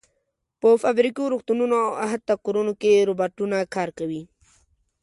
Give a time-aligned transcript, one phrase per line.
[0.59, 4.21] په فابریکو، روغتونونو او حتی کورونو کې روباټونه کار کوي.